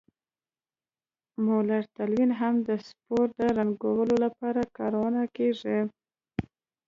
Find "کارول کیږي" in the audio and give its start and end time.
4.77-5.79